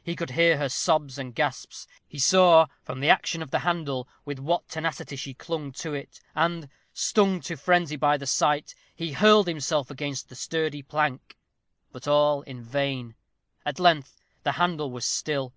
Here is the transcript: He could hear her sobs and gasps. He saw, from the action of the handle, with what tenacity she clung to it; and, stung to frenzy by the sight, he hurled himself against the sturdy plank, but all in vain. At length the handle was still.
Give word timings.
He 0.00 0.14
could 0.14 0.30
hear 0.30 0.58
her 0.58 0.68
sobs 0.68 1.18
and 1.18 1.34
gasps. 1.34 1.88
He 2.06 2.20
saw, 2.20 2.66
from 2.84 3.00
the 3.00 3.10
action 3.10 3.42
of 3.42 3.50
the 3.50 3.58
handle, 3.66 4.06
with 4.24 4.38
what 4.38 4.68
tenacity 4.68 5.16
she 5.16 5.34
clung 5.34 5.72
to 5.72 5.92
it; 5.92 6.20
and, 6.36 6.68
stung 6.94 7.40
to 7.40 7.56
frenzy 7.56 7.96
by 7.96 8.16
the 8.16 8.28
sight, 8.28 8.76
he 8.94 9.10
hurled 9.10 9.48
himself 9.48 9.90
against 9.90 10.28
the 10.28 10.36
sturdy 10.36 10.82
plank, 10.82 11.36
but 11.90 12.06
all 12.06 12.42
in 12.42 12.62
vain. 12.62 13.16
At 13.66 13.80
length 13.80 14.16
the 14.44 14.52
handle 14.52 14.88
was 14.92 15.04
still. 15.04 15.52